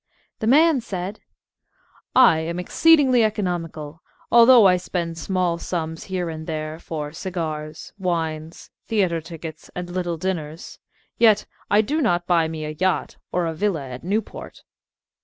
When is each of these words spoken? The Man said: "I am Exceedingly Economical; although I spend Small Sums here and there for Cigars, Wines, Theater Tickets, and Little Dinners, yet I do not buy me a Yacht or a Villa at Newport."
The 0.39 0.47
Man 0.47 0.81
said: 0.81 1.19
"I 2.15 2.39
am 2.39 2.57
Exceedingly 2.57 3.23
Economical; 3.23 4.01
although 4.31 4.65
I 4.65 4.77
spend 4.77 5.15
Small 5.15 5.59
Sums 5.59 6.05
here 6.05 6.27
and 6.27 6.47
there 6.47 6.79
for 6.79 7.11
Cigars, 7.11 7.93
Wines, 7.99 8.71
Theater 8.87 9.21
Tickets, 9.21 9.69
and 9.75 9.91
Little 9.91 10.17
Dinners, 10.17 10.79
yet 11.19 11.45
I 11.69 11.81
do 11.81 12.01
not 12.01 12.25
buy 12.25 12.47
me 12.47 12.65
a 12.65 12.71
Yacht 12.71 13.17
or 13.31 13.45
a 13.45 13.53
Villa 13.53 13.87
at 13.89 14.03
Newport." 14.03 14.63